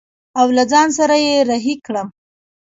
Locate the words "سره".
0.97-1.15